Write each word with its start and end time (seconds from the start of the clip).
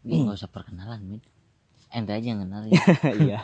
Ya, 0.00 0.16
nggak 0.16 0.40
usah 0.40 0.48
perkenalan 0.48 1.04
min 1.04 1.20
ente 1.92 2.16
aja 2.16 2.24
yang 2.24 2.40
kenal 2.48 2.64
ya 2.64 2.80
Iya. 3.20 3.38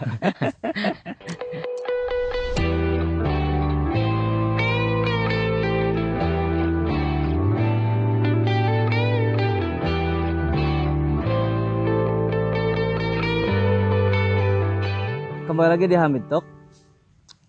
Kembali 15.45 15.69
lagi 15.77 15.87
di 15.87 15.97
Hamid 16.01 16.25
Talk. 16.33 16.43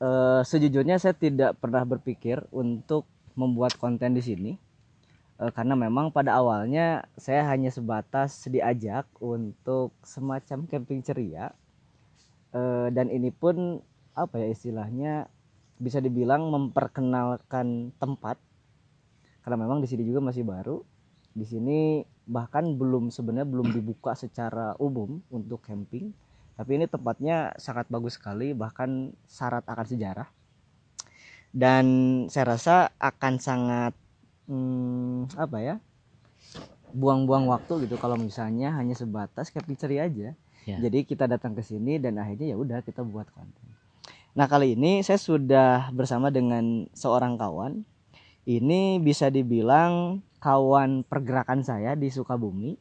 Eh, 0.04 0.42
sejujurnya 0.44 1.00
saya 1.00 1.16
tidak 1.16 1.56
pernah 1.64 1.88
berpikir 1.88 2.44
untuk 2.52 3.08
membuat 3.40 3.80
konten 3.80 4.14
di 4.14 4.22
sini. 4.22 4.67
Eh, 5.38 5.54
karena 5.54 5.78
memang 5.78 6.10
pada 6.10 6.34
awalnya 6.34 7.06
saya 7.14 7.46
hanya 7.54 7.70
sebatas 7.70 8.50
diajak 8.50 9.06
untuk 9.22 9.94
semacam 10.02 10.66
camping 10.66 11.06
ceria. 11.06 11.54
Eh, 12.58 12.90
dan 12.90 13.14
ini 13.14 13.30
pun 13.30 13.78
apa 14.18 14.42
ya 14.42 14.50
istilahnya 14.50 15.30
bisa 15.78 16.02
dibilang 16.02 16.50
memperkenalkan 16.50 17.94
tempat. 18.02 18.42
Karena 19.46 19.58
memang 19.62 19.78
di 19.78 19.88
sini 19.88 20.10
juga 20.10 20.26
masih 20.26 20.42
baru. 20.42 20.82
Di 21.38 21.46
sini 21.46 22.02
bahkan 22.26 22.74
belum 22.74 23.14
sebenarnya 23.14 23.46
belum 23.46 23.70
dibuka 23.78 24.18
secara 24.18 24.74
umum 24.82 25.22
untuk 25.30 25.62
camping. 25.62 26.18
Tapi 26.58 26.82
ini 26.82 26.90
tempatnya 26.90 27.54
sangat 27.62 27.86
bagus 27.94 28.18
sekali 28.18 28.58
bahkan 28.58 29.14
syarat 29.30 29.62
akan 29.70 29.86
sejarah. 29.86 30.30
Dan 31.54 31.86
saya 32.34 32.58
rasa 32.58 32.90
akan 32.98 33.34
sangat 33.38 33.94
hmm, 34.48 35.38
apa 35.38 35.58
ya? 35.62 35.76
Buang-buang 36.96 37.52
waktu 37.52 37.86
gitu 37.86 38.00
kalau 38.00 38.16
misalnya 38.16 38.74
hanya 38.76 38.96
sebatas 38.96 39.52
ceria 39.52 40.08
aja. 40.08 40.34
Ya. 40.68 40.84
jadi 40.84 41.08
kita 41.08 41.32
datang 41.32 41.56
ke 41.56 41.64
sini 41.64 41.96
dan 41.96 42.20
akhirnya 42.20 42.52
ya 42.52 42.58
udah 42.60 42.84
kita 42.84 43.00
buat 43.00 43.32
konten. 43.32 43.68
Nah 44.36 44.52
kali 44.52 44.76
ini 44.76 45.00
saya 45.00 45.16
sudah 45.16 45.96
bersama 45.96 46.28
dengan 46.28 46.92
seorang 46.92 47.40
kawan. 47.40 47.88
Ini 48.44 49.00
bisa 49.00 49.32
dibilang 49.32 50.20
kawan 50.44 51.08
pergerakan 51.08 51.64
saya 51.64 51.96
di 51.96 52.12
Sukabumi. 52.12 52.76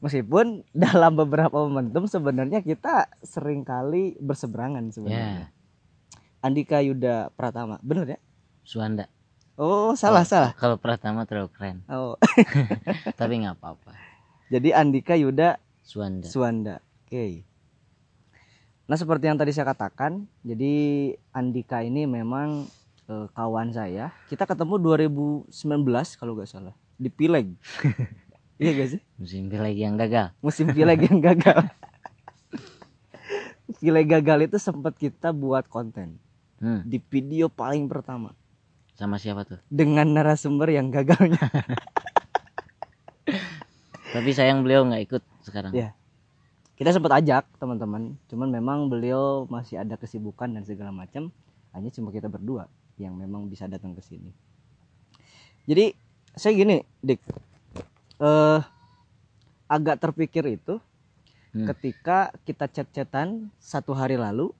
Meskipun 0.00 0.64
dalam 0.88 1.12
beberapa 1.12 1.68
momentum 1.68 2.08
sebenarnya 2.08 2.64
kita 2.64 3.12
sering 3.20 3.68
kali 3.68 4.16
berseberangan 4.16 4.88
ya. 4.88 4.92
Sebenarnya 4.92 5.44
Andika 6.40 6.80
Yuda 6.80 7.36
Pratama 7.36 7.76
bener 7.84 8.16
ya? 8.16 8.20
Suanda 8.64 9.12
oh 9.60 9.92
salah 9.96 10.24
Oh. 10.24 10.28
salah. 10.28 10.52
kalau 10.56 10.76
pertama 10.76 11.24
terlalu 11.24 11.50
keren. 11.52 11.82
Oh. 11.88 12.16
Tapi 13.20 13.44
nggak 13.44 13.56
apa-apa. 13.60 13.92
Jadi 14.52 14.70
Andika 14.70 15.18
Yuda 15.18 15.58
Suanda. 15.82 16.26
Suwanda 16.28 16.74
oke. 17.06 17.42
Nah 18.86 18.96
seperti 18.98 19.24
yang 19.26 19.38
tadi 19.38 19.50
saya 19.50 19.66
katakan 19.66 20.30
jadi 20.46 20.74
Andika 21.34 21.82
ini 21.82 22.06
memang 22.06 22.70
eh, 23.10 23.26
kawan 23.34 23.74
saya. 23.74 24.14
Kita 24.30 24.46
ketemu 24.46 24.78
2019 24.78 25.50
kalau 26.20 26.32
nggak 26.38 26.50
salah 26.50 26.74
di 26.96 27.08
Pileg. 27.12 27.52
Iya 28.56 28.72
gak 28.72 28.88
sih? 28.88 29.00
Musim 29.20 29.52
lagi 29.52 29.84
yang 29.84 30.00
gagal. 30.00 30.32
Musim 30.40 30.72
Pileg 30.72 31.04
yang 31.04 31.20
gagal. 31.20 31.68
Pileg 33.84 34.08
gagal 34.08 34.48
itu 34.48 34.56
sempat 34.56 34.96
kita 34.96 35.28
buat 35.36 35.68
konten 35.68 36.16
hmm. 36.64 36.88
di 36.88 36.96
video 36.96 37.52
paling 37.52 37.84
pertama 37.84 38.32
sama 38.96 39.20
siapa 39.20 39.44
tuh? 39.44 39.60
Dengan 39.68 40.08
narasumber 40.16 40.72
yang 40.72 40.88
gagalnya. 40.88 41.38
Tapi 44.16 44.30
sayang 44.32 44.64
beliau 44.64 44.88
nggak 44.88 45.02
ikut 45.06 45.22
sekarang. 45.44 45.72
Iya. 45.76 45.92
kita 46.76 46.92
sempat 46.92 47.20
ajak 47.20 47.44
teman-teman. 47.56 48.20
Cuman 48.28 48.48
memang 48.52 48.92
beliau 48.92 49.48
masih 49.48 49.80
ada 49.80 49.96
kesibukan 49.96 50.52
dan 50.52 50.64
segala 50.64 50.92
macam. 50.92 51.32
Hanya 51.72 51.88
cuma 51.92 52.12
kita 52.12 52.28
berdua 52.28 52.68
yang 52.96 53.16
memang 53.16 53.48
bisa 53.48 53.64
datang 53.68 53.92
ke 53.96 54.00
sini. 54.04 54.32
Jadi 55.64 55.92
saya 56.36 56.52
gini 56.52 56.80
dik. 57.00 57.20
Eh 58.20 58.60
agak 59.66 60.00
terpikir 60.00 60.46
itu 60.48 60.80
Hmm. 61.56 61.64
ketika 61.72 62.28
kita 62.44 62.68
chat-chatan 62.68 63.48
satu 63.56 63.96
hari 63.96 64.20
lalu 64.20 64.52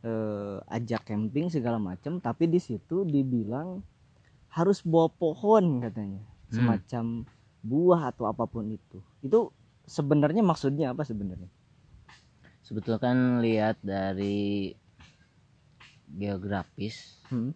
eh, 0.00 0.56
ajak 0.68 1.04
camping 1.06 1.48
segala 1.48 1.76
macam 1.76 2.18
tapi 2.18 2.48
di 2.48 2.58
situ 2.58 3.04
dibilang 3.04 3.80
harus 4.50 4.82
bawa 4.82 5.08
pohon 5.12 5.80
katanya 5.80 6.22
Hmm. 6.50 6.56
semacam 6.58 7.04
buah 7.62 8.10
atau 8.10 8.26
apa 8.26 8.42
pun 8.42 8.66
itu 8.66 8.98
itu 9.22 9.54
sebenarnya 9.86 10.42
maksudnya 10.42 10.90
apa 10.90 11.06
sebenarnya 11.06 11.46
sebetulnya 12.58 12.98
kan 12.98 13.38
lihat 13.38 13.78
dari 13.78 14.74
geografis 16.10 17.22
Hmm. 17.30 17.54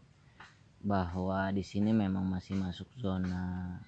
bahwa 0.78 1.50
di 1.50 1.66
sini 1.66 1.90
memang 1.90 2.22
masih 2.22 2.54
masuk 2.54 2.86
zona 2.94 3.80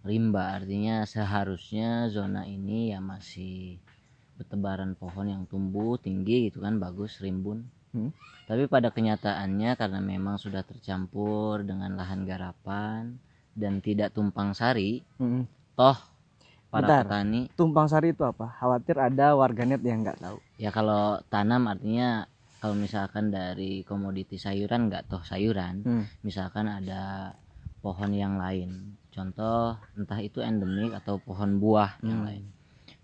rimba 0.00 0.56
artinya 0.56 1.04
seharusnya 1.04 2.08
zona 2.08 2.48
ini 2.48 2.92
ya 2.96 3.04
masih 3.04 3.83
bertebaran 4.34 4.94
pohon 4.94 5.26
yang 5.26 5.42
tumbuh 5.46 5.94
tinggi 5.96 6.48
gitu 6.48 6.60
kan 6.60 6.76
bagus 6.76 7.18
rimbun 7.18 7.64
Hmm. 7.94 8.10
tapi 8.50 8.66
pada 8.66 8.90
kenyataannya 8.90 9.78
karena 9.78 10.02
memang 10.02 10.34
sudah 10.34 10.66
tercampur 10.66 11.62
dengan 11.62 11.94
lahan 11.94 12.26
garapan 12.26 13.14
dan 13.54 13.78
tidak 13.78 14.10
tumpang 14.10 14.50
sari 14.50 14.98
Hmm. 15.14 15.46
toh 15.78 15.94
para 16.68 16.82
Bentar. 16.90 17.02
petani 17.06 17.46
tumpang 17.54 17.86
sari 17.86 18.10
itu 18.10 18.26
apa 18.26 18.50
khawatir 18.58 18.98
ada 18.98 19.38
warganet 19.38 19.78
yang 19.80 20.02
nggak 20.02 20.18
tahu 20.18 20.42
ya 20.58 20.74
kalau 20.74 21.22
tanam 21.30 21.70
artinya 21.70 22.26
kalau 22.58 22.74
misalkan 22.74 23.30
dari 23.30 23.86
komoditi 23.86 24.42
sayuran 24.42 24.90
nggak 24.90 25.06
toh 25.06 25.22
sayuran 25.22 25.86
Hmm. 25.86 26.04
misalkan 26.26 26.66
ada 26.66 27.30
pohon 27.78 28.10
yang 28.10 28.42
lain 28.42 28.98
contoh 29.14 29.78
entah 29.94 30.18
itu 30.18 30.42
endemik 30.42 30.98
atau 30.98 31.22
pohon 31.22 31.62
buah 31.62 31.94
yang 32.02 32.20
Hmm. 32.20 32.26
lain 32.26 32.44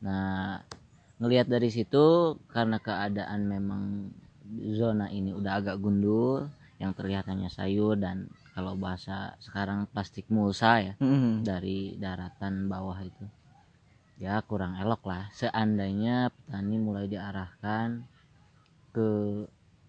nah 0.02 0.58
ngelihat 1.20 1.47
dari 1.53 1.69
situ 1.69 2.36
karena 2.48 2.81
keadaan 2.81 3.44
memang 3.44 4.08
zona 4.72 5.12
ini 5.12 5.31
udah 5.36 5.60
agak 5.62 5.76
gundul 5.78 6.48
yang 6.81 6.97
terlihat 6.97 7.28
hanya 7.28 7.53
sayur 7.53 7.94
dan 7.94 8.32
kalau 8.56 8.75
bahasa 8.75 9.36
sekarang 9.38 9.84
plastik 9.92 10.26
mulsa 10.32 10.80
ya 10.80 10.94
Hmm. 10.98 11.44
dari 11.44 11.94
daratan 12.00 12.66
bawah 12.66 12.98
itu. 13.04 13.25
Ya 14.20 14.41
kurang 14.44 14.76
elok 14.80 15.04
lah. 15.09 15.28
Seandainya 15.32 16.28
petani 16.32 16.76
mulai 16.76 17.09
diarahkan 17.09 18.04
ke 18.97 19.09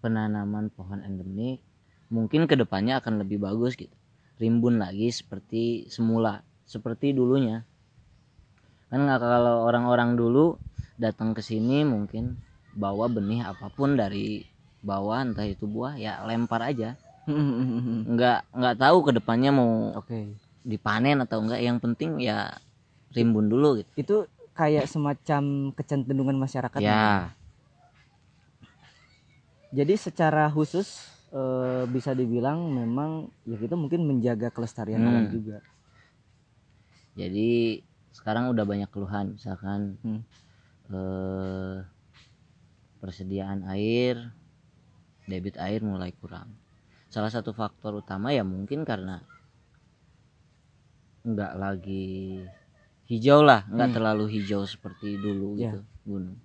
penanaman 0.04 0.68
pohon 0.72 1.00
endemik 1.00 1.60
mungkin 2.12 2.44
ke 2.44 2.54
depannya 2.60 3.00
akan 3.00 3.24
lebih 3.24 3.40
bagus 3.40 3.74
gitu. 3.74 3.92
Rimbun 4.36 4.76
lagi 4.80 5.08
seperti 5.08 5.88
semula 5.88 6.44
seperti 6.68 7.16
dulunya. 7.16 7.64
Kan 8.92 9.08
nggak 9.08 9.20
kalau 9.20 9.64
orang-orang 9.64 10.16
dulu 10.16 10.60
datang 10.98 11.32
ke 11.32 11.40
sini 11.44 11.82
mungkin 11.86 12.36
bawa 12.72 13.08
benih 13.08 13.44
apa 13.44 13.68
pun 13.72 13.96
dari 13.96 14.44
bawah 14.82 15.22
entah 15.22 15.46
itu 15.46 15.64
buah 15.68 15.94
ya 15.96 16.24
lempar 16.26 16.62
aja. 16.64 16.96
Nggak 18.12 18.38
nggak 18.50 18.76
tahu 18.82 18.96
ke 19.06 19.10
depannya 19.14 19.50
mau 19.54 19.94
oke. 19.94 20.18
dipanen 20.62 21.22
atau 21.22 21.42
enggak 21.42 21.60
yang 21.62 21.78
penting 21.78 22.18
ya 22.22 22.50
rimbun 23.14 23.46
dulu 23.46 23.78
gitu. 23.78 23.90
Itu 23.94 24.16
kayak 24.52 24.90
semacam 24.90 25.72
kecenderungan 25.74 26.36
masyarakat 26.38 26.80
ya? 26.82 27.30
Jadi 29.72 29.94
secara 29.96 30.52
khusus 30.52 31.08
eh, 31.32 31.84
bisa 31.88 32.12
dibilang 32.12 32.68
memang 32.68 33.32
ya 33.48 33.56
kita 33.56 33.72
mungkin 33.72 34.04
menjaga 34.04 34.52
kelestarian 34.52 35.00
Hmm. 35.00 35.08
alam 35.08 35.26
juga. 35.32 35.58
Jadi 37.16 37.80
sekarang 38.12 38.52
udah 38.52 38.64
banyak 38.68 38.88
keluhan 38.92 39.36
misalkan 39.36 39.96
Hmm. 40.04 40.20
Eh, 40.92 41.76
persediaan 42.98 43.64
air 43.66 44.30
debit 45.24 45.56
air 45.56 45.80
mulai 45.80 46.12
kurang 46.12 46.52
salah 47.08 47.28
satu 47.28 47.50
faktor 47.50 47.96
utama 47.96 48.30
ya 48.30 48.42
mungkin 48.42 48.84
karena 48.84 49.20
nggak 51.22 51.52
lagi 51.54 52.42
hijau 53.06 53.40
lah 53.40 53.62
nggak 53.68 53.88
Hmm. 53.90 53.96
terlalu 53.96 54.24
hijau 54.32 54.62
seperti 54.64 55.16
dulu 55.16 55.54
Ya. 55.54 55.70
gitu 55.70 55.80
gunung 56.04 56.38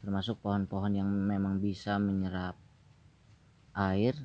termasuk 0.00 0.40
pohon-pohon 0.40 0.94
yang 0.94 1.08
memang 1.08 1.58
bisa 1.58 1.98
menyerap 1.98 2.56
air 3.74 4.16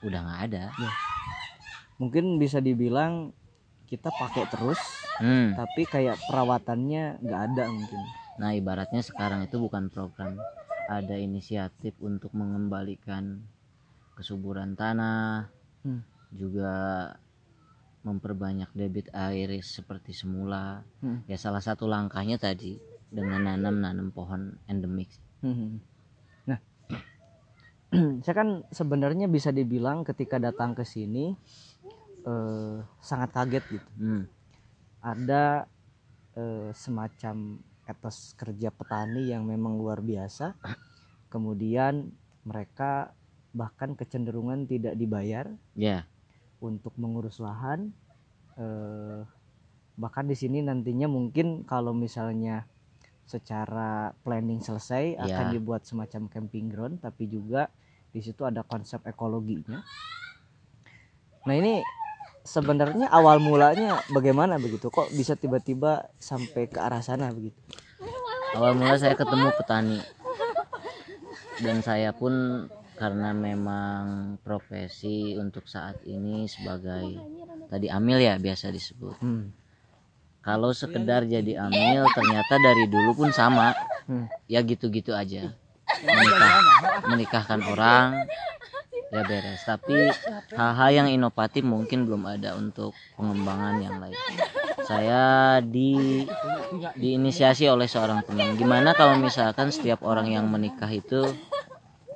udah 0.00 0.20
nggak 0.22 0.42
ada 0.48 0.64
mungkin 1.98 2.38
bisa 2.38 2.58
dibilang 2.58 3.34
kita 3.84 4.08
pakai 4.08 4.44
terus 4.48 4.80
Hmm. 5.18 5.58
tapi 5.58 5.82
kayak 5.84 6.14
perawatannya 6.24 7.18
nggak 7.18 7.42
ada 7.52 7.64
mungkin 7.68 7.98
Nah, 8.38 8.54
ibaratnya 8.54 9.02
sekarang 9.02 9.42
itu 9.42 9.58
bukan 9.58 9.90
program 9.90 10.38
ada 10.88 11.18
inisiatif 11.18 11.98
untuk 12.00 12.32
mengembalikan 12.32 13.42
kesuburan 14.14 14.78
tanah, 14.78 15.50
Hmm. 15.86 16.02
juga 16.34 16.74
memperbanyak 18.02 18.70
debit 18.74 19.10
air 19.14 19.52
seperti 19.62 20.14
semula. 20.14 20.82
Hmm. 21.02 21.22
Ya 21.26 21.36
salah 21.36 21.60
satu 21.60 21.84
langkahnya 21.90 22.38
tadi 22.38 22.78
dengan 23.10 23.44
nanam-nanam 23.46 24.12
pohon 24.14 24.56
endemik 24.68 25.08
Hmm. 25.38 25.78
Nah, 26.50 26.58
saya 28.26 28.34
kan 28.34 28.66
sebenarnya 28.74 29.30
bisa 29.30 29.54
dibilang 29.54 30.02
ketika 30.02 30.42
datang 30.42 30.74
ke 30.74 30.82
sini 30.82 31.30
eh, 32.26 32.76
sangat 32.98 33.30
kaget 33.30 33.64
gitu. 33.78 33.90
hmm. 34.02 34.22
Ada 34.98 35.70
eh, 36.34 36.70
semacam 36.74 37.62
etos 37.88 38.36
kerja 38.36 38.68
petani 38.68 39.32
yang 39.32 39.48
memang 39.48 39.80
luar 39.80 40.04
biasa. 40.04 40.52
Kemudian 41.32 42.12
mereka 42.44 43.16
bahkan 43.56 43.96
kecenderungan 43.96 44.68
tidak 44.68 44.94
dibayar 44.94 45.48
ya 45.72 46.04
untuk 46.60 46.92
mengurus 47.00 47.40
lahan. 47.40 47.90
Eh, 48.60 49.24
bahkan 49.96 50.28
di 50.28 50.36
sini 50.36 50.60
nantinya 50.60 51.08
mungkin 51.08 51.64
kalau 51.64 51.96
misalnya 51.96 52.68
secara 53.28 54.12
planning 54.24 54.60
selesai 54.60 55.16
akan 55.20 55.46
Ya. 55.48 55.52
dibuat 55.52 55.84
semacam 55.84 56.28
camping 56.32 56.68
ground 56.72 57.00
tapi 57.00 57.28
juga 57.28 57.68
di 58.08 58.24
situ 58.24 58.44
ada 58.44 58.64
konsep 58.64 59.04
ekologinya. 59.04 59.84
Nah 61.44 61.54
ini 61.56 61.84
sebenarnya 62.42 63.08
awal 63.08 63.38
mulanya 63.38 64.02
bagaimana 64.08 64.56
begitu 64.56 64.88
kok 64.88 65.10
bisa 65.10 65.34
tiba-tiba 65.34 66.06
sampai 66.16 66.66
ke 66.66 66.78
arah 66.78 67.00
sana 67.00 67.28
begitu? 67.28 67.56
awal 68.52 68.72
mula 68.72 68.96
saya 68.96 69.12
ketemu 69.12 69.52
petani 69.54 70.00
dan 71.58 71.78
saya 71.80 72.10
pun 72.10 72.32
karena 72.94 73.30
memang 73.30 74.02
profesi 74.40 75.36
untuk 75.36 75.66
saat 75.66 76.02
ini 76.02 76.46
sebagai 76.46 77.18
tadi 77.68 77.86
amil 77.86 78.18
ya 78.18 78.34
biasa 78.36 78.70
disebut 78.70 79.20
Hmm. 79.20 79.52
kalau 80.40 80.72
sekedar 80.72 81.22
jadi 81.24 81.60
amil 81.60 82.08
ternyata 82.10 82.54
dari 82.58 82.86
dulu 82.86 83.14
pun 83.14 83.30
sama 83.30 83.76
Hmm. 84.04 84.26
ya 84.46 84.64
gitu-gitu 84.64 85.12
aja 85.12 85.52
menikah 85.98 86.52
menikahkan 87.06 87.60
orang 87.66 88.24
ya 89.08 89.22
beres. 89.24 89.60
Tapi 89.64 90.12
hal-hal 90.54 90.90
yang 90.92 91.08
inovatif 91.08 91.64
mungkin 91.64 92.04
belum 92.04 92.28
ada 92.28 92.56
untuk 92.56 92.92
pengembangan 93.16 93.80
yang 93.80 93.96
lain. 94.00 94.16
Saya 94.84 95.22
di 95.60 96.24
diinisiasi 96.96 97.68
oleh 97.68 97.88
seorang 97.88 98.24
teman. 98.24 98.56
Gimana 98.56 98.96
kalau 98.96 99.20
misalkan 99.20 99.68
setiap 99.68 100.00
orang 100.04 100.32
yang 100.32 100.48
menikah 100.48 100.88
itu 100.88 101.28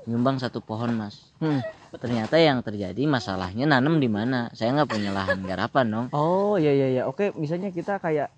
nyumbang 0.09 0.41
satu 0.41 0.59
pohon 0.65 0.93
mas? 0.97 1.33
Hmm. 1.39 1.63
ternyata 1.93 2.41
yang 2.41 2.65
terjadi 2.65 3.05
masalahnya 3.05 3.69
nanam 3.69 4.01
di 4.01 4.09
mana? 4.09 4.49
Saya 4.57 4.73
nggak 4.73 4.97
punya 4.97 5.13
lahan 5.13 5.45
garapan 5.45 5.87
dong. 5.93 6.07
Oh 6.17 6.57
iya 6.57 6.73
iya 6.73 6.89
iya. 6.89 7.03
Oke, 7.05 7.37
misalnya 7.37 7.69
kita 7.69 8.01
kayak 8.01 8.33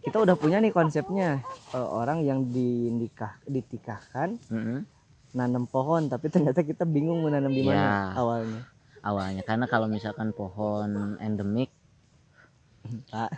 kita 0.00 0.16
udah 0.16 0.32
punya 0.32 0.64
nih 0.64 0.72
konsepnya. 0.72 1.44
Eh, 1.76 1.88
orang 1.92 2.24
yang 2.24 2.48
dinikah 2.48 3.36
ditikahkan 3.44 4.40
Mm-mm. 4.48 4.88
Nanam 5.36 5.68
pohon 5.68 6.08
tapi 6.08 6.32
ternyata 6.32 6.64
kita 6.64 6.88
bingung 6.88 7.20
mau 7.20 7.28
nanam 7.28 7.52
di 7.52 7.60
mana 7.60 7.76
Ya. 7.76 8.16
awalnya. 8.16 8.60
awalnya 9.04 9.42
karena 9.44 9.68
kalau 9.68 9.86
misalkan 9.86 10.32
pohon 10.32 11.20
endemik 11.20 11.68
Pak. 13.06 13.30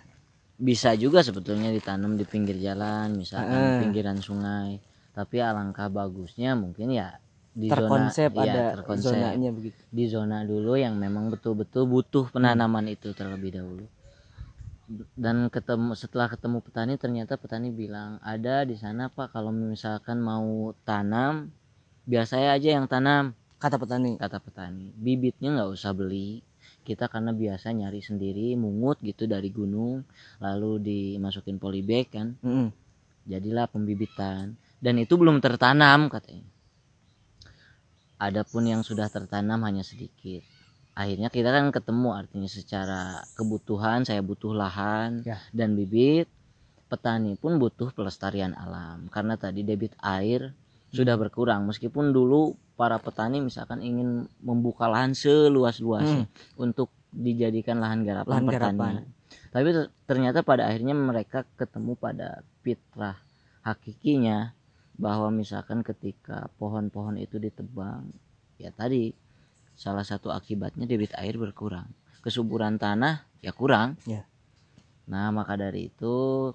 bisa 0.59 0.95
juga 0.95 1.23
sebetulnya 1.23 1.71
ditanam 1.71 2.15
di 2.15 2.23
pinggir 2.23 2.59
jalan 2.59 3.15
misalkan 3.15 3.51
Heeh. 3.59 3.79
pinggiran 3.83 4.19
sungai 4.19 4.79
tapi 5.13 5.43
alangkah 5.43 5.91
bagusnya 5.91 6.55
mungkin 6.55 6.95
ya 6.95 7.19
di 7.51 7.67
terkonsep 7.67 8.31
zona, 8.31 8.45
iya, 8.47 8.53
ada 8.55 8.63
terkonsep. 8.79 9.11
zonanya 9.19 9.51
begitu. 9.51 9.81
di 9.91 10.05
zona 10.07 10.47
dulu 10.47 10.79
yang 10.79 10.95
memang 10.95 11.27
betul-betul 11.29 11.91
butuh 11.91 12.31
penanaman 12.31 12.87
itu 12.87 13.11
terlebih 13.11 13.59
dahulu 13.59 13.87
dan 15.15 15.53
ketemu 15.53 15.93
setelah 15.93 16.33
ketemu 16.33 16.65
petani 16.65 16.95
ternyata 16.97 17.37
petani 17.37 17.69
bilang 17.69 18.17
ada 18.25 18.65
di 18.65 18.73
sana 18.73 19.13
pak 19.13 19.35
kalau 19.35 19.53
misalkan 19.53 20.17
mau 20.17 20.73
tanam 20.87 21.51
biar 22.09 22.25
saya 22.25 22.57
aja 22.57 22.81
yang 22.81 22.89
tanam. 22.89 23.37
Kata 23.61 23.77
petani. 23.77 24.17
kata 24.17 24.41
petani. 24.41 24.97
Bibitnya 24.97 25.53
nggak 25.53 25.71
usah 25.77 25.93
beli. 25.93 26.41
Kita 26.87 27.05
karena 27.13 27.37
biasa 27.37 27.77
nyari 27.77 28.01
sendiri 28.01 28.57
mungut 28.57 28.97
gitu 29.05 29.29
dari 29.29 29.53
gunung 29.53 30.09
lalu 30.41 30.81
dimasukin 30.81 31.61
polybag 31.61 32.09
kan. 32.09 32.29
Mm-mm. 32.41 32.73
jadilah 33.29 33.69
pembibitan. 33.69 34.57
Dan 34.81 34.97
itu 34.97 35.21
belum 35.21 35.45
tertanam 35.45 36.09
katanya. 36.09 36.49
Adapun 38.19 38.65
yang 38.67 38.81
sudah 38.81 39.13
tertanam 39.13 39.61
hanya 39.69 39.85
sedikit. 39.85 40.41
Akhirnya 40.97 41.29
kita 41.31 41.53
kan 41.55 41.71
ketemu 41.71 42.11
artinya 42.17 42.51
secara 42.51 43.23
kebutuhan 43.39 44.03
saya 44.03 44.19
butuh 44.25 44.51
lahan 44.57 45.23
Ya. 45.23 45.39
dan 45.53 45.77
bibit. 45.77 46.27
Petani 46.89 47.37
pun 47.37 47.61
butuh 47.61 47.93
pelestarian 47.93 48.57
alam. 48.57 49.13
Karena 49.13 49.37
tadi 49.37 49.61
debit 49.61 49.93
air 50.01 50.57
sudah 50.89 51.15
berkurang. 51.17 51.69
Meskipun 51.69 52.11
dulu 52.11 52.57
para 52.75 52.97
petani 52.97 53.43
misalkan 53.43 53.83
ingin 53.83 54.25
membuka 54.41 54.87
lahan 54.87 55.13
seluas-luasnya 55.13 56.31
untuk 56.57 56.89
dijadikan 57.09 57.81
lahan 57.81 58.05
garapan 58.05 58.31
Lahan 58.31 58.47
pertanian 58.47 58.77
garapan. 58.77 58.95
tapi 59.49 59.69
ter- 59.73 59.91
ternyata 60.05 60.45
pada 60.45 60.69
akhirnya 60.69 60.93
mereka 60.93 61.49
ketemu 61.57 61.97
pada 61.97 62.45
fitrah 62.61 63.17
hakikinya 63.65 64.53
bahwa 65.01 65.33
misalkan 65.33 65.81
ketika 65.81 66.53
pohon-pohon 66.61 67.17
itu 67.17 67.41
ditebang 67.41 68.13
ya 68.61 68.69
tadi 68.71 69.17
salah 69.73 70.05
satu 70.05 70.29
akibatnya 70.31 70.85
debit 70.85 71.13
air 71.17 71.37
berkurang. 71.41 71.89
Kesuburan 72.21 72.77
tanah 72.77 73.25
ya 73.41 73.53
kurang. 73.53 73.97
Ya. 74.05 74.29
nah 75.09 75.33
maka 75.33 75.57
dari 75.57 75.89
itu 75.89 76.53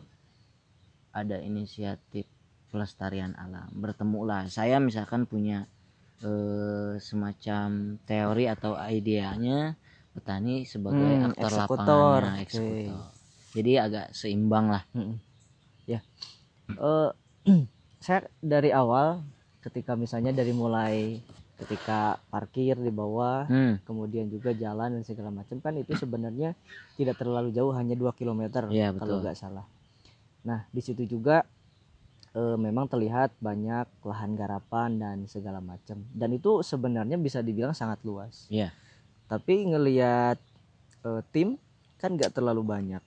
ada 1.10 1.42
inisiatif 1.42 2.30
pelestarian 2.74 3.34
alam 3.44 3.70
bertemulah 3.84 4.42
saya 4.58 4.78
misalkan 4.82 5.22
punya 5.32 5.58
eh, 6.26 6.94
semacam 7.10 7.68
teori 8.10 8.46
atau 8.56 8.72
idenya 8.98 9.60
petani 10.16 10.56
sebagai 10.74 11.14
Hmm, 11.14 11.30
aktor 11.30 11.52
eksekutor, 11.54 12.22
lapangannya 12.22 12.42
oke. 12.44 12.44
eksekutor 12.46 13.02
jadi 13.58 13.72
agak 13.86 14.06
seimbang 14.20 14.68
lah 14.74 14.84
Mm-mm. 14.98 15.18
Ya. 15.88 16.00
Eh, 16.80 17.10
saya 18.06 18.20
dari 18.44 18.70
awal 18.82 19.24
ketika 19.66 19.96
misalnya 19.96 20.32
dari 20.36 20.52
mulai 20.52 20.96
ketika 21.62 22.20
parkir 22.34 22.76
di 22.76 22.92
bawah 22.92 23.48
hmm, 23.48 23.74
kemudian 23.88 24.28
juga 24.28 24.52
jalan 24.64 25.00
dan 25.00 25.04
segala 25.08 25.32
macam 25.32 25.58
kan 25.64 25.74
itu 25.80 25.94
sebenarnya 25.96 26.50
tidak 27.00 27.16
terlalu 27.22 27.50
jauh 27.56 27.72
hanya 27.80 27.96
2 27.96 28.12
km 28.18 28.64
Iya, 28.74 28.92
kalau 29.00 29.22
nggak 29.24 29.38
salah. 29.38 29.66
Nah 30.50 30.60
di 30.76 30.82
situ 30.84 31.04
juga 31.08 31.46
eh, 32.34 32.58
memang 32.58 32.90
terlihat 32.90 33.38
banyak 33.40 33.88
lahan 34.04 34.32
garapan 34.34 34.90
dan 35.00 35.18
segala 35.30 35.64
macam 35.64 36.02
dan 36.14 36.30
itu 36.34 36.66
sebenarnya 36.66 37.18
bisa 37.18 37.40
dibilang 37.40 37.74
sangat 37.78 38.02
luas. 38.06 38.50
Iya. 38.50 38.74
Tapi 39.30 39.74
ngelihat 39.74 40.38
eh, 41.06 41.22
tim 41.32 41.56
kan 41.98 42.14
nggak 42.18 42.36
terlalu 42.36 42.62
banyak. 42.66 43.04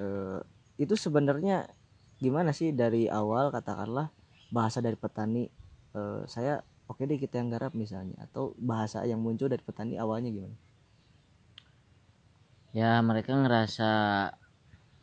Eh, 0.00 0.40
itu 0.80 0.94
sebenarnya 0.98 1.70
gimana 2.18 2.50
sih 2.54 2.74
dari 2.74 3.06
awal 3.10 3.50
katakanlah 3.50 4.10
bahasa 4.48 4.78
dari 4.78 4.96
petani 4.96 5.50
eh, 5.94 6.22
saya 6.26 6.62
oke 6.88 7.02
deh 7.04 7.18
kita 7.18 7.40
yang 7.40 7.50
garap 7.52 7.72
misalnya 7.74 8.16
atau 8.22 8.52
bahasa 8.60 9.02
yang 9.04 9.20
muncul 9.20 9.50
dari 9.50 9.62
petani 9.62 9.98
awalnya 9.98 10.30
gimana? 10.30 10.56
ya 12.74 12.98
mereka 13.06 13.38
ngerasa 13.38 13.90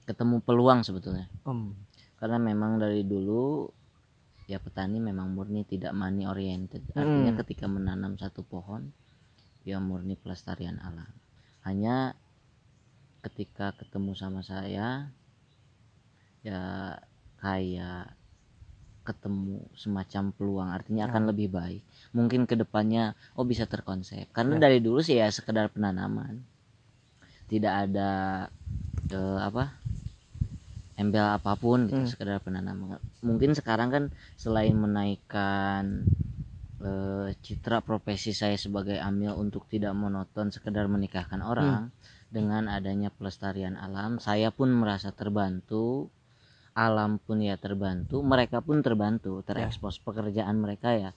ketemu 0.04 0.44
peluang 0.44 0.84
sebetulnya 0.84 1.32
Om, 1.48 1.72
karena 2.22 2.38
memang 2.38 2.78
dari 2.78 3.02
dulu 3.02 3.66
ya 4.46 4.62
petani 4.62 5.02
memang 5.02 5.34
murni 5.34 5.66
tidak 5.66 5.92
money 5.92 6.30
oriented 6.30 6.86
artinya 6.94 7.34
Hmm. 7.34 7.40
ketika 7.42 7.66
menanam 7.66 8.14
satu 8.16 8.46
pohon 8.46 8.94
ya 9.66 9.82
murni 9.82 10.14
pelestarian 10.14 10.78
alam 10.78 11.10
hanya 11.66 12.14
ketika 13.22 13.74
ketemu 13.74 14.14
sama 14.14 14.42
saya 14.42 15.10
ya 16.42 16.62
kayak 17.38 18.14
ketemu 19.02 19.66
semacam 19.74 20.24
peluang 20.34 20.70
artinya 20.70 21.10
akan 21.10 21.26
Ya. 21.26 21.30
lebih 21.34 21.48
baik 21.50 21.82
mungkin 22.14 22.46
ke 22.46 22.54
depannya 22.54 23.18
oh 23.34 23.46
bisa 23.46 23.66
terkonsep 23.66 24.30
karena 24.30 24.58
Ya. 24.58 24.70
dari 24.70 24.78
dulu 24.78 25.02
sih 25.02 25.18
ya 25.18 25.30
sekedar 25.30 25.74
penanaman 25.74 26.42
tidak 27.50 27.90
ada 27.90 28.10
eh, 29.10 29.40
apa 29.42 29.74
embel 31.02 31.26
apa 31.26 31.58
pun 31.58 31.90
gitu 31.90 31.98
Hmm. 32.06 32.12
sekedar 32.14 32.38
penanaman 32.46 33.02
mungkin 33.26 33.52
sekarang 33.58 33.90
kan 33.90 34.04
selain 34.38 34.78
menaikkan 34.78 36.06
eh, 36.82 37.28
citra 37.42 37.82
profesi 37.82 38.32
saya 38.34 38.58
sebagai 38.58 38.98
amil 39.02 39.34
untuk 39.38 39.66
tidak 39.66 39.94
monoton 39.94 40.50
sekedar 40.50 40.86
menikahkan 40.86 41.42
orang 41.42 41.90
dengan 42.32 42.64
adanya 42.70 43.10
pelestarian 43.12 43.76
alam 43.78 44.18
saya 44.18 44.50
pun 44.54 44.70
merasa 44.72 45.10
terbantu 45.12 46.08
alam 46.72 47.20
pun 47.20 47.44
ya 47.44 47.60
terbantu 47.60 48.24
mereka 48.24 48.64
pun 48.64 48.80
terbantu 48.80 49.44
terekspos 49.44 50.00
pekerjaan 50.00 50.56
mereka 50.58 50.96
ya 50.96 51.12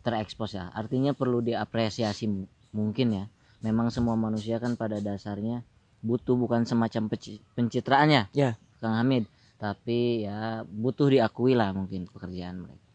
terekspos 0.00 0.56
ya. 0.56 0.72
Artinya 0.72 1.12
perlu 1.12 1.44
diapresiasi 1.44 2.24
mu- 2.24 2.48
mungkin 2.72 3.08
ya. 3.12 3.24
Memang 3.60 3.92
semua 3.92 4.16
manusia 4.16 4.56
kan 4.56 4.72
pada 4.72 4.96
dasarnya 4.96 5.60
butuh 6.00 6.32
bukan 6.40 6.64
semacam 6.64 7.12
pencitraannya. 7.52 8.32
Ya. 8.32 8.56
Kang 8.80 8.96
Hamid. 8.96 9.28
Tapi 9.60 10.24
ya 10.24 10.64
butuh 10.64 11.12
diakui 11.12 11.52
lah 11.52 11.76
mungkin 11.76 12.08
pekerjaan 12.08 12.64
mereka. 12.64 12.88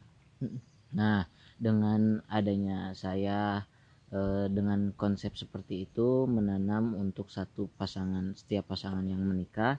Nah 0.97 1.29
dengan 1.55 2.25
adanya 2.27 2.91
saya 2.97 3.63
eh, 4.09 4.47
dengan 4.49 4.91
konsep 4.97 5.37
seperti 5.37 5.85
itu 5.85 6.25
menanam 6.25 6.97
untuk 6.97 7.29
satu 7.29 7.69
pasangan 7.77 8.33
setiap 8.33 8.73
pasangan 8.73 9.05
yang 9.05 9.21
menikah 9.21 9.77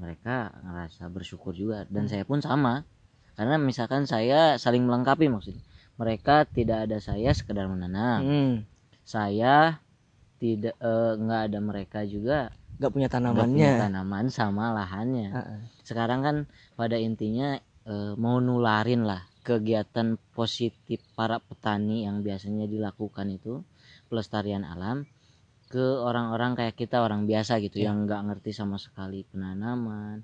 mereka 0.00 0.50
ngerasa 0.64 1.12
bersyukur 1.12 1.52
juga. 1.52 1.84
Dan 1.92 2.08
saya 2.08 2.24
pun 2.24 2.40
sama. 2.40 2.88
Karena 3.36 3.56
misalkan 3.60 4.08
saya 4.08 4.56
saling 4.56 4.84
melengkapi 4.84 5.28
maksudnya. 5.28 5.64
Mereka 6.00 6.48
tidak 6.56 6.88
ada 6.88 6.98
saya 6.98 7.30
sekedar 7.36 7.68
menanam. 7.68 8.20
Hmm. 8.24 8.56
saya 9.02 9.82
tidak 10.38 10.78
eh, 10.78 11.12
nggak 11.18 11.42
ada 11.50 11.58
mereka 11.58 12.00
juga 12.06 12.54
nggak 12.80 12.90
punya 12.92 13.08
nggak 13.08 13.48
punya 13.50 13.68
tanamannya 13.68 13.70
tanaman 13.80 14.26
sama 14.32 14.64
lahannya 14.76 15.28
Heeh. 15.36 15.60
sekarang 15.84 16.20
kan 16.26 16.36
pada 16.78 16.96
intinya 16.96 17.58
eh, 17.86 18.12
mau 18.18 18.38
nularin 18.38 19.02
lah 19.04 19.22
kegiatan 19.42 20.16
positif 20.32 21.02
para 21.18 21.42
petani 21.42 22.06
yang 22.06 22.22
biasanya 22.22 22.70
dilakukan 22.70 23.26
itu 23.32 23.66
pelestarian 24.06 24.62
alam 24.62 25.02
ke 25.72 25.82
orang-orang 25.98 26.52
kayak 26.54 26.76
kita 26.78 27.00
orang 27.02 27.24
biasa 27.26 27.58
gitu 27.64 27.80
Ya. 27.82 27.90
yang 27.90 28.04
nggak 28.06 28.22
ngerti 28.28 28.52
sama 28.54 28.76
sekali 28.78 29.24
penanaman 29.32 30.22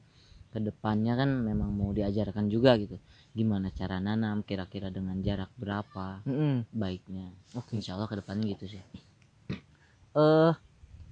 ke 0.48 0.58
depannya 0.64 1.12
kan 1.18 1.30
memang 1.44 1.72
mau 1.76 1.90
diajarkan 1.92 2.48
juga 2.48 2.76
gitu 2.80 2.96
gimana 3.36 3.68
cara 3.74 4.00
nanam 4.00 4.40
kira-kira 4.46 4.88
dengan 4.88 5.20
jarak 5.20 5.52
berapa 5.60 6.24
Mm-mm. 6.24 6.68
baiknya 6.72 7.28
oke 7.58 7.76
insya 7.76 7.96
Allah 7.98 8.08
ke 8.08 8.16
depannya 8.20 8.44
gitu 8.56 8.76
sih 8.76 8.82
eh 10.16 10.52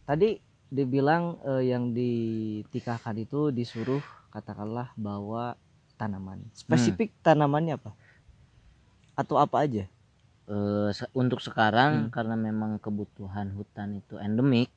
tadi 0.06 0.30
dibilang 0.70 1.38
eh, 1.46 1.70
yang 1.73 1.94
ditikahkan 1.94 3.16
itu 3.18 3.54
disuruh 3.54 4.02
katakanlah 4.35 4.90
bawa 4.99 5.54
tanaman. 5.96 6.42
Spesifik 6.52 7.14
tanamannya 7.25 7.78
apa? 7.80 7.90
Atau 9.16 9.40
apa 9.40 9.64
aja? 9.64 9.85
Eh, 10.46 10.90
se- 10.94 11.11
untuk 11.16 11.42
sekarang 11.42 12.06
Hmm. 12.06 12.12
karena 12.14 12.37
memang 12.38 12.78
kebutuhan 12.78 13.50
hutan 13.56 13.99
itu 13.99 14.14
endemik 14.20 14.70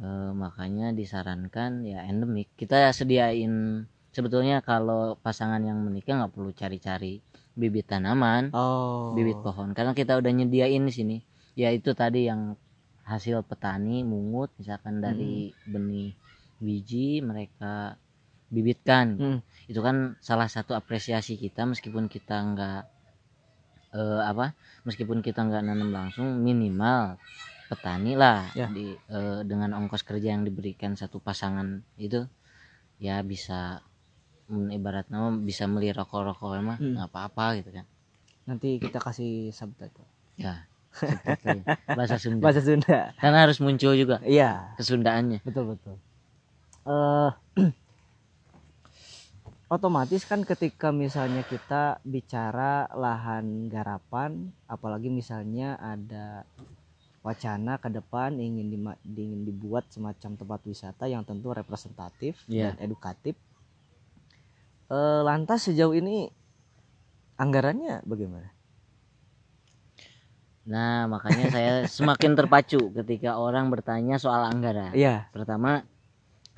eh, 0.00 0.32
makanya 0.32 0.92
disarankan 0.92 1.84
ya 1.84 2.04
endemik. 2.04 2.48
Kita 2.56 2.92
sediain 2.92 3.84
sebetulnya 4.12 4.64
kalau 4.64 5.16
pasangan 5.20 5.60
yang 5.60 5.76
menikah 5.84 6.16
nggak 6.20 6.32
perlu 6.32 6.52
cari-cari 6.52 7.20
bibit 7.56 7.88
tanaman 7.88 8.52
oh. 8.56 9.12
bibit 9.16 9.36
pohon. 9.40 9.72
Karena 9.76 9.92
kita 9.96 10.16
udah 10.20 10.32
nyediain 10.32 10.84
di 10.84 10.92
sini 10.92 11.16
ya 11.56 11.72
itu 11.72 11.92
tadi 11.96 12.28
yang 12.28 12.56
hasil 13.06 13.46
petani 13.46 14.02
mungut 14.02 14.50
misalkan 14.58 14.98
dari 14.98 15.54
benih 15.64 16.10
biji 16.58 17.22
mereka 17.22 17.94
bibitkan 18.50 19.06
Hmm. 19.22 19.38
itu 19.70 19.80
kan 19.82 19.96
salah 20.22 20.46
satu 20.50 20.72
apresiasi 20.74 21.34
kita 21.38 21.62
meskipun 21.66 22.06
kita 22.10 22.36
nggak 22.52 22.82
eh, 23.94 24.22
apa 24.22 24.52
meskipun 24.86 25.22
kita 25.22 25.40
nggak 25.46 25.62
nanam 25.64 25.90
langsung 25.94 26.42
minimal 26.42 27.18
petani 27.70 28.14
lah 28.14 28.46
Ya. 28.54 28.66
di 28.70 28.94
eh, 29.10 29.40
dengan 29.46 29.74
ongkos 29.78 30.02
kerja 30.06 30.34
yang 30.34 30.42
diberikan 30.46 30.94
satu 30.94 31.18
pasangan 31.18 31.82
itu 31.98 32.26
ya 33.02 33.20
bisa 33.26 33.82
ibarat 34.70 35.10
nama 35.10 35.34
bisa 35.34 35.66
beli 35.66 35.90
rokok-rokok 35.90 36.50
mah 36.62 36.78
Hmm. 36.78 36.94
nggak 36.94 37.08
apa-apa 37.10 37.44
gitu 37.62 37.70
kan 37.74 37.86
nanti 38.46 38.78
kita 38.78 39.02
kasih 39.02 39.50
subtitle 39.50 40.06
ya 40.38 40.62
seperti 40.96 41.60
bahasa 41.88 42.16
Sunda. 42.16 42.42
Bahasa 42.42 42.60
Sunda. 42.64 42.98
Karena 43.20 43.38
harus 43.44 43.58
muncul 43.60 43.92
juga 43.92 44.16
iya. 44.24 44.72
kesundaannya. 44.80 45.44
Betul 45.44 45.76
betul. 45.76 45.96
Eh 46.88 47.30
otomatis 49.66 50.22
kan 50.22 50.46
ketika 50.46 50.94
misalnya 50.94 51.42
kita 51.42 51.98
bicara 52.06 52.86
lahan 52.94 53.66
garapan 53.66 54.54
apalagi 54.64 55.10
misalnya 55.10 55.74
ada 55.76 56.46
wacana 57.26 57.74
ke 57.74 57.90
depan 57.90 58.38
ingin 58.38 58.70
dima- 58.70 59.00
ingin 59.02 59.42
dibuat 59.42 59.90
semacam 59.90 60.38
tempat 60.38 60.60
wisata 60.62 61.10
yang 61.10 61.26
tentu 61.26 61.50
representatif 61.50 62.38
Iya. 62.46 62.74
dan 62.78 62.86
edukatif 62.86 63.34
Eh, 64.86 65.20
lantas 65.26 65.66
sejauh 65.66 65.98
ini 65.98 66.30
anggarannya 67.34 68.06
bagaimana 68.06 68.54
nah 70.66 71.06
makanya 71.06 71.46
saya 71.54 71.72
semakin 71.86 72.34
terpacu 72.34 72.90
ketika 73.02 73.38
orang 73.38 73.70
bertanya 73.70 74.18
soal 74.18 74.50
anggaran. 74.50 74.90
Iya. 74.92 75.30
Pertama 75.30 75.86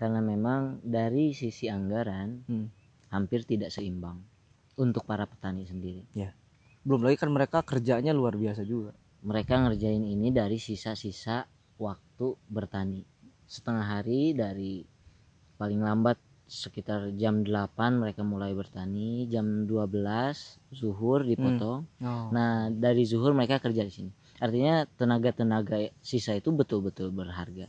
karena 0.01 0.25
memang 0.25 0.81
dari 0.81 1.37
sisi 1.37 1.69
anggaran 1.69 2.43
Hmm. 2.49 2.69
hampir 3.13 3.45
tidak 3.45 3.69
seimbang 3.73 4.21
untuk 4.77 5.05
para 5.05 5.29
petani 5.29 5.65
sendiri. 5.69 6.05
Belum 6.85 7.05
lagi 7.05 7.21
kan 7.21 7.29
mereka 7.29 7.61
kerjanya 7.61 8.17
luar 8.17 8.39
biasa 8.39 8.65
juga. 8.65 8.97
Mereka 9.21 9.51
ngerjain 9.67 10.01
ini 10.01 10.31
dari 10.31 10.57
sisa-sisa 10.57 11.45
waktu 11.77 12.27
bertani. 12.49 13.03
Setengah 13.45 13.85
hari 13.99 14.33
dari 14.33 14.87
paling 15.59 15.83
lambat 15.83 16.17
sekitar 16.49 17.13
jam 17.21 17.45
8 17.45 17.77
mereka 18.01 18.25
mulai 18.25 18.57
bertani 18.57 19.29
jam 19.29 19.69
12 19.69 20.73
zuhur 20.73 21.21
dipotong. 21.23 21.85
Oh. 22.01 22.29
nah 22.33 22.73
dari 22.73 23.05
zuhur 23.05 23.37
mereka 23.37 23.61
kerja 23.61 23.85
di 23.85 23.93
sini. 23.93 24.11
Artinya 24.41 24.89
tenaga-tenaga 24.97 25.93
sisa 26.01 26.33
itu 26.33 26.49
betul-betul 26.51 27.13
berharga. 27.13 27.69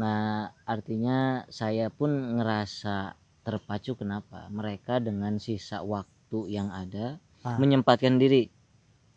Nah 0.00 0.48
artinya 0.64 1.44
saya 1.52 1.92
pun 1.92 2.40
ngerasa 2.40 3.12
terpacu 3.44 4.00
kenapa? 4.00 4.48
Mereka 4.48 5.04
dengan 5.04 5.36
sisa 5.36 5.84
waktu 5.84 6.48
yang 6.48 6.72
ada 6.72 7.20
Ah. 7.44 7.54
menyempatkan 7.54 8.18
diri 8.18 8.50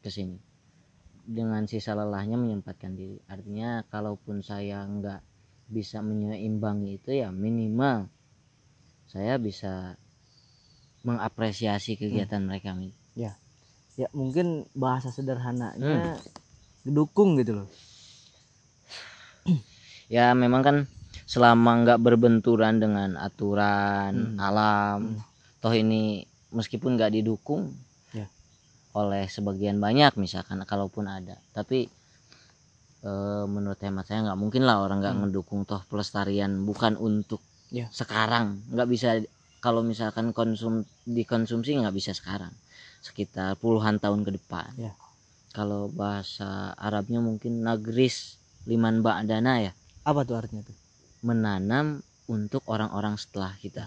ke 0.03 0.09
sini. 0.13 0.37
Dengan 1.25 1.65
sisa 1.65 1.97
lelahnya 1.97 2.37
menyempatkan 2.37 2.93
diri. 2.93 3.17
Artinya 3.25 3.81
kalaupun 3.89 4.45
saya 4.45 4.85
nggak 4.85 5.21
bisa 5.71 6.03
menyeimbangi 6.03 6.99
itu 6.99 7.15
ya 7.15 7.31
minimal 7.31 8.11
saya 9.11 9.35
bisa 9.35 9.99
mengapresiasi 11.03 11.99
kegiatan 11.99 12.39
mereka 12.39 12.71
Mi. 12.71 12.95
ya 13.99 14.07
mungkin 14.15 14.65
bahasa 14.71 15.11
Hmm. 15.11 15.15
sederhananya 15.19 16.15
dukung 16.87 17.35
gitu 17.37 17.61
loh 17.61 17.69
ya 20.15 20.31
memang 20.31 20.61
kan 20.63 20.75
selama 21.27 21.83
nggak 21.85 21.99
berbenturan 22.01 22.79
dengan 22.79 23.19
aturan 23.19 24.35
Hmm. 24.35 24.39
alam 24.39 24.99
Hmm. 25.19 25.21
toh 25.59 25.75
ini 25.75 26.23
meskipun 26.55 26.95
nggak 26.95 27.19
didukung 27.19 27.75
Ya. 28.15 28.31
oleh 28.95 29.27
sebagian 29.27 29.77
banyak 29.77 30.15
misalkan 30.15 30.63
kalaupun 30.63 31.11
ada 31.11 31.35
tapi 31.51 31.91
eh, 33.03 33.45
menurut 33.45 33.77
hemat 33.83 34.07
saya 34.07 34.23
nggak 34.23 34.39
mungkin 34.39 34.63
lah 34.63 34.81
orang 34.81 35.03
nggak 35.03 35.13
Hmm. 35.13 35.21
ngedukung 35.29 35.67
toh 35.67 35.83
pelestarian 35.91 36.63
bukan 36.63 36.95
untuk 36.95 37.43
Ya. 37.71 37.87
sekarang. 37.89 38.61
Nggak 38.67 38.87
bisa 38.91 39.09
kalau 39.63 39.81
misalkan 39.81 40.35
konsum 40.35 40.83
dikonsumsi 41.07 41.79
nggak 41.79 41.95
bisa 41.95 42.11
sekarang. 42.11 42.51
Sekitar 42.99 43.55
puluhan 43.57 43.97
tahun 43.97 44.21
ke 44.27 44.37
depan. 44.37 44.75
Ya. 44.77 44.93
kalau 45.51 45.91
bahasa 45.91 46.71
Arabnya 46.79 47.19
mungkin 47.19 47.59
nagris 47.59 48.39
liman 48.63 49.03
ba'dana 49.03 49.59
ya. 49.59 49.71
Apa 50.07 50.23
tuh 50.23 50.39
artinya 50.39 50.63
tuh? 50.63 50.77
Menanam 51.27 51.99
untuk 52.23 52.63
orang-orang 52.71 53.19
setelah 53.19 53.51
kita. 53.59 53.83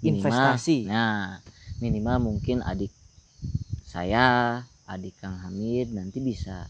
Minimal- 0.00 0.20
investasi. 0.20 0.84
nah 0.84 1.40
minimal 1.80 2.16
mungkin 2.20 2.60
adik 2.60 2.92
saya 3.80 4.60
adik 4.84 5.16
Kang 5.16 5.40
Hamid 5.40 5.92
nanti 5.92 6.20
bisa 6.20 6.68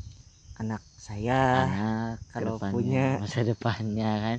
anak 0.55 0.83
saya 0.95 1.67
anak 1.67 2.17
kalau 2.31 2.59
punya. 2.59 3.19
masa 3.19 3.43
depannya 3.43 4.11
kan 4.23 4.38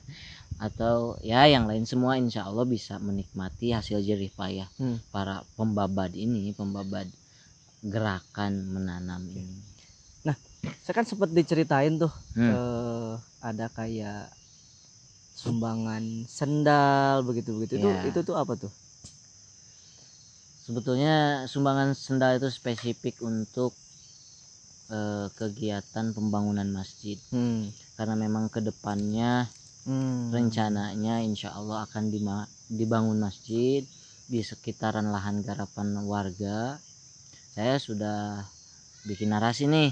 atau 0.61 1.17
ya 1.25 1.49
yang 1.49 1.65
lain 1.65 1.89
semua 1.89 2.21
insya 2.21 2.45
Allah 2.45 2.69
bisa 2.69 3.01
menikmati 3.01 3.73
hasil 3.73 3.97
jerih 4.05 4.29
payah 4.37 4.69
Hmm. 4.77 5.01
para 5.09 5.41
pembabad 5.57 6.13
ini 6.13 6.53
pembabad 6.53 7.09
gerakan 7.81 8.69
menanam 8.69 9.25
ini 9.33 9.57
saya 10.85 10.93
kan 10.93 11.05
sempat 11.09 11.33
diceritain 11.33 11.97
tuh 11.97 12.13
Hmm. 12.37 12.53
eh, 12.53 13.13
ada 13.41 13.65
kayak 13.73 14.29
sumbangan 15.33 16.29
sendal 16.29 17.25
begitu 17.25 17.57
begitu 17.57 17.81
itu 17.81 17.89
Ya. 17.89 18.05
itu 18.05 18.21
tuh 18.21 18.37
apa 18.37 18.53
tuh 18.53 18.69
sebetulnya 20.61 21.49
sumbangan 21.49 21.97
sendal 21.97 22.37
itu 22.37 22.53
spesifik 22.53 23.17
untuk 23.25 23.73
eh, 24.93 25.27
kegiatan 25.33 26.13
pembangunan 26.13 26.69
masjid 26.69 27.17
hmm. 27.33 27.73
karena 27.97 28.13
memang 28.13 28.45
ke 28.51 28.61
depannya 28.61 29.49
Hmm. 29.81 30.29
rencananya 30.29 31.25
insya 31.25 31.57
Allah 31.57 31.89
akan 31.89 32.13
dibangun 32.69 33.17
masjid 33.17 33.81
di 34.29 34.39
sekitaran 34.45 35.09
lahan 35.09 35.41
garapan 35.41 36.05
warga. 36.05 36.77
Saya 37.51 37.75
sudah 37.81 38.45
bikin 39.09 39.33
narasi 39.33 39.65
nih 39.67 39.91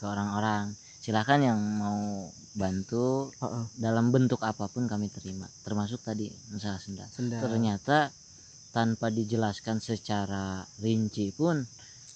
ke 0.00 0.04
orang-orang. 0.08 0.74
Silakan 1.04 1.40
yang 1.44 1.60
mau 1.60 2.26
bantu 2.56 3.30
Heeh, 3.38 3.64
dalam 3.78 4.10
bentuk 4.10 4.42
apa 4.42 4.66
pun 4.66 4.88
kami 4.88 5.12
terima. 5.12 5.46
Termasuk 5.62 6.02
tadi 6.02 6.32
usaha 6.50 6.80
sendal 6.80 7.06
sendal. 7.12 7.44
ternyata 7.44 8.10
tanpa 8.74 9.12
dijelaskan 9.12 9.78
secara 9.78 10.66
rinci 10.82 11.30
pun 11.30 11.62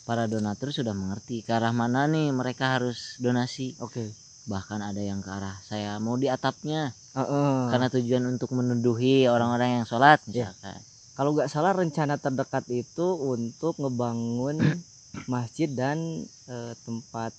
para 0.09 0.27
donatur 0.27 0.75
sudah 0.75 0.97
mengerti 0.97 1.47
ke 1.47 1.55
arah 1.55 1.71
mana 1.71 2.11
nih 2.11 2.35
mereka 2.35 2.81
harus 2.81 3.21
donasi. 3.21 3.77
Oke. 3.79 4.11
bahkan 4.49 4.83
ada 4.83 4.99
yang 4.99 5.23
ke 5.23 5.31
arah 5.31 5.55
saya 5.63 6.01
mau 6.03 6.19
di 6.19 6.27
atapnya 6.27 6.91
Heeh. 7.11 7.55
karena 7.75 7.87
tujuan 7.91 8.25
untuk 8.31 8.51
menuduhi 8.55 9.27
orang-orang 9.27 9.83
yang 9.83 9.87
sholat 9.87 10.23
misalkan 10.31 10.79
Kalau 11.19 11.37
nggak 11.37 11.53
salah 11.53 11.77
rencana 11.77 12.17
terdekat 12.17 12.65
itu 12.73 13.07
untuk 13.19 13.77
ngebangun 13.77 14.57
masjid 15.35 15.69
dan 15.69 16.25
eh, 16.49 16.73
tempat 16.87 17.33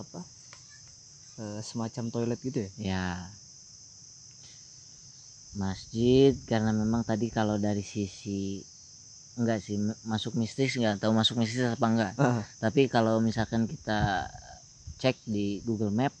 apa 0.00 0.20
eh, 1.42 1.60
semacam 1.60 2.04
toilet 2.08 2.40
gitu 2.40 2.58
ya. 2.64 2.70
ya 2.80 3.06
masjid 5.58 6.32
karena 6.46 6.70
memang 6.70 7.02
tadi 7.02 7.26
kalau 7.28 7.58
dari 7.58 7.82
sisi 7.82 8.62
enggak 9.34 9.58
sih 9.58 9.76
masuk 10.06 10.38
mistis 10.38 10.78
nggak 10.78 11.02
tahu 11.02 11.12
masuk 11.12 11.42
mistis 11.42 11.66
apa 11.66 11.86
enggak 11.90 12.12
Heeh. 12.14 12.42
tapi 12.62 12.86
kalau 12.86 13.18
misalkan 13.18 13.66
kita 13.66 14.30
cek 15.02 15.16
di 15.26 15.58
Google 15.66 15.90
Map 15.90 16.14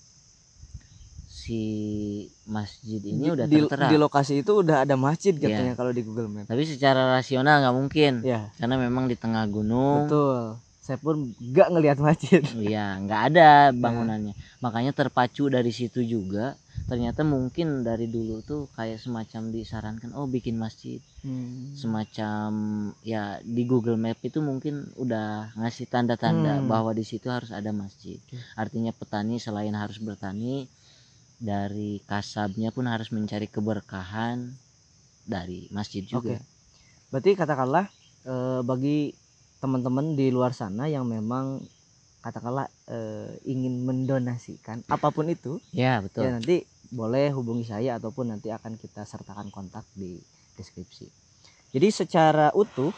si 1.40 1.60
masjid 2.46 3.00
ini 3.02 3.24
Di- 3.24 3.32
udah 3.32 3.46
di, 3.46 3.56
tertera 3.58 3.88
di 3.88 3.96
lokasi 3.96 4.32
itu 4.38 4.52
udah 4.60 4.84
ada 4.84 4.94
masjid 4.94 5.32
Iya. 5.32 5.44
katanya 5.48 5.74
kalau 5.74 5.90
di 5.90 6.02
Google 6.02 6.28
Map. 6.28 6.44
tapi 6.44 6.62
secara 6.64 7.08
rasional 7.10 7.60
nggak 7.60 7.76
mungkin 7.76 8.12
Ya, 8.22 8.52
karena 8.54 8.76
memang 8.76 9.06
di 9.06 9.16
tengah 9.16 9.44
gunung 9.46 10.04
betul. 10.04 10.60
Saya 10.80 10.96
pun 10.98 11.16
nggak 11.38 11.68
ngelihat 11.70 11.98
masjid. 11.98 12.42
Iya, 12.58 12.98
nggak 12.98 13.20
ada 13.30 13.48
bangunannya. 13.70 14.34
Makanya 14.58 14.90
terpacu 14.90 15.46
dari 15.46 15.70
situ 15.70 16.02
juga. 16.02 16.58
Ternyata 16.82 17.22
mungkin 17.22 17.80
dari 17.80 18.08
dulu 18.08 18.42
tuh 18.42 18.66
kayak 18.72 18.98
semacam 18.98 19.52
disarankan, 19.52 20.10
oh 20.12 20.26
bikin 20.26 20.56
masjid, 20.56 20.98
Hmm. 21.20 21.76
semacam 21.76 22.50
ya 23.02 23.38
di 23.38 23.62
Google 23.62 23.94
Map 23.94 24.18
itu 24.20 24.40
mungkin 24.40 24.88
udah 24.96 25.54
ngasih 25.54 25.86
tanda-tanda 25.86 26.58
Hmm. 26.58 26.66
bahwa 26.66 26.90
di 26.90 27.04
situ 27.04 27.28
harus 27.28 27.52
ada 27.52 27.70
masjid. 27.70 28.18
Oke. 28.18 28.40
Artinya 28.56 28.90
petani 28.90 29.36
selain 29.36 29.70
harus 29.72 29.98
bertani, 29.98 30.66
dari 31.40 32.04
kasabnya 32.04 32.68
pun 32.68 32.84
harus 32.84 33.08
mencari 33.08 33.48
keberkahan 33.48 34.52
dari 35.24 35.72
masjid 35.72 36.04
juga. 36.04 36.36
Oke. 36.36 36.44
Berarti 37.08 37.30
katakanlah 37.32 37.88
eh, 38.28 38.60
bagi 38.60 39.16
teman-teman 39.58 40.12
di 40.12 40.28
luar 40.28 40.52
sana 40.52 40.86
yang 40.86 41.08
memang 41.08 41.64
katakanlah 42.20 42.68
eh, 42.92 43.40
ingin 43.48 43.80
mendonasikan 43.88 44.84
apa 44.92 45.08
pun 45.08 45.32
itu, 45.32 45.56
Ya 45.72 46.04
betul. 46.04 46.28
ya 46.28 46.36
nanti 46.36 46.68
boleh 46.92 47.32
hubungi 47.32 47.64
saya 47.64 47.96
ataupun 47.96 48.36
nanti 48.36 48.52
akan 48.52 48.76
kita 48.76 49.08
sertakan 49.08 49.48
kontak 49.48 49.88
di 49.96 50.20
deskripsi. 50.60 51.08
Jadi 51.72 51.88
secara 51.88 52.52
utuh 52.52 52.92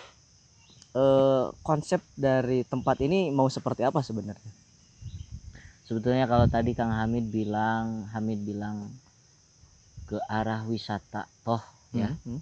eh, 0.99 1.47
konsep 1.63 2.03
dari 2.19 2.67
tempat 2.67 2.99
ini 3.07 3.31
mau 3.31 3.47
seperti 3.47 3.87
apa 3.87 4.03
sebenarnya? 4.03 4.62
Sebetulnya 5.93 6.25
kalau 6.25 6.49
tadi 6.49 6.73
Kang 6.73 6.89
Hamid 6.89 7.29
bilang, 7.29 8.09
Hamid 8.17 8.41
bilang 8.49 8.97
ke 10.09 10.17
arah 10.25 10.65
wisata, 10.65 11.29
toh 11.45 11.61
ya 11.93 12.09
Hmm. 12.25 12.41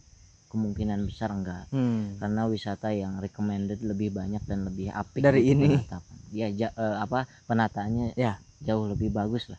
kemungkinan 0.55 1.03
besar 1.11 1.35
enggak 1.35 1.67
Hmm. 1.75 2.15
karena 2.23 2.47
wisata 2.47 2.95
yang 2.95 3.19
recommended 3.19 3.83
lebih 3.83 4.15
banyak 4.15 4.39
dan 4.47 4.71
lebih 4.71 4.95
apik 4.95 5.19
Dari 5.19 5.43
gitu 5.43 5.59
ini. 5.59 5.83
penatapan. 5.83 6.17
ya 6.31 6.47
ja- 6.55 6.75
eh, 6.79 6.97
apa 7.03 7.27
penataannya 7.51 8.15
Ya. 8.15 8.39
jauh 8.63 8.87
lebih 8.87 9.11
bagus 9.11 9.51
lah 9.51 9.59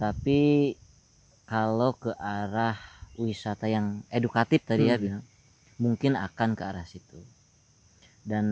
tapi 0.00 0.72
kalau 1.44 1.92
ke 1.92 2.16
arah 2.16 2.80
wisata 3.20 3.68
yang 3.68 4.00
edukatif 4.08 4.64
tadi 4.64 4.88
ya 4.88 4.96
Hmm. 4.96 5.04
bilang 5.04 5.24
mungkin 5.76 6.16
akan 6.16 6.56
ke 6.56 6.62
arah 6.64 6.88
situ 6.88 7.20
dan 8.24 8.46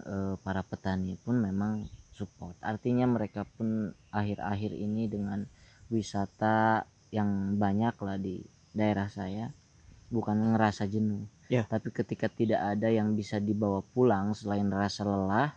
eh, 0.00 0.34
para 0.40 0.64
petani 0.64 1.20
pun 1.20 1.36
memang 1.44 1.84
support. 2.16 2.56
Artinya 2.64 3.04
mereka 3.04 3.44
pun 3.44 3.92
akhir-akhir 4.08 4.72
ini 4.72 5.04
dengan 5.12 5.44
wisata 5.92 6.88
yang 7.12 7.60
banyak 7.60 7.94
lah 8.00 8.16
di 8.16 8.40
daerah 8.72 9.06
saya 9.12 9.52
bukan 10.08 10.56
ngerasa 10.56 10.88
jenuh. 10.88 11.28
Ya. 11.46 11.62
tapi 11.62 11.94
ketika 11.94 12.26
tidak 12.26 12.58
ada 12.58 12.90
yang 12.90 13.14
bisa 13.14 13.38
dibawa 13.38 13.78
pulang 13.94 14.34
selain 14.34 14.66
rasa 14.66 15.06
lelah 15.06 15.54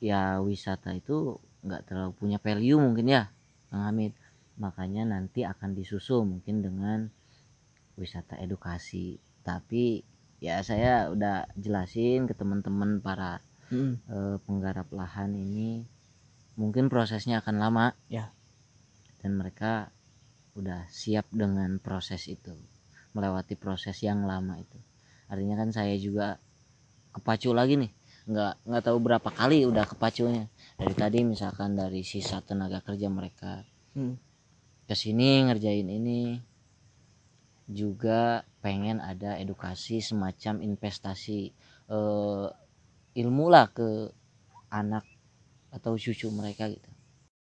ya 0.00 0.40
wisata 0.40 0.96
itu 0.96 1.36
nggak 1.60 1.92
terlalu 1.92 2.16
punya 2.16 2.40
value 2.40 2.80
mungkin 2.80 3.12
ya 3.12 3.28
Kang 3.68 3.90
Hamid. 3.90 4.14
Makanya 4.54 5.02
nanti 5.02 5.42
akan 5.42 5.74
disusul 5.74 6.22
mungkin 6.22 6.62
dengan 6.62 7.10
wisata 7.98 8.38
edukasi. 8.38 9.18
Tapi 9.42 10.06
ya 10.38 10.62
saya 10.62 11.10
udah 11.10 11.50
jelasin 11.58 12.30
ke 12.30 12.38
teman-teman 12.38 13.02
para 13.02 13.42
Hmm. 13.72 13.96
eh, 14.08 14.36
penggarap 14.44 14.88
lahan 14.92 15.32
ini 15.32 15.84
mungkin 16.54 16.86
prosesnya 16.92 17.40
akan 17.42 17.56
lama 17.58 17.86
Ya. 18.06 18.30
dan 19.24 19.34
mereka 19.40 19.90
udah 20.54 20.86
siap 20.86 21.26
dengan 21.34 21.82
proses 21.82 22.30
itu 22.30 22.54
melewati 23.16 23.58
proses 23.58 23.98
yang 24.04 24.22
lama 24.28 24.54
itu 24.60 24.78
artinya 25.26 25.58
kan 25.58 25.70
saya 25.74 25.96
juga 25.98 26.38
kepacu 27.10 27.50
lagi 27.50 27.74
nih 27.80 27.90
nggak 28.24 28.54
nggak 28.68 28.82
tahu 28.84 28.98
berapa 29.02 29.28
kali 29.34 29.66
udah 29.66 29.84
kepacunya 29.88 30.46
dari 30.78 30.94
tadi 30.94 31.18
misalkan 31.26 31.74
dari 31.74 32.00
sisa 32.06 32.40
tenaga 32.44 32.80
kerja 32.84 33.08
mereka 33.10 33.64
Hmm. 33.94 34.18
ke 34.86 34.94
sini 34.98 35.46
ngerjain 35.46 35.86
ini 35.86 36.42
juga 37.64 38.44
pengen 38.60 39.00
ada 39.00 39.38
edukasi 39.40 40.04
semacam 40.04 40.60
investasi 40.60 41.40
eh, 41.88 42.46
ilmu 43.14 43.46
lah 43.50 43.70
ke 43.70 44.10
anak 44.70 45.06
atau 45.74 45.98
cucu 45.98 46.30
mereka 46.30 46.70
gitu 46.70 46.93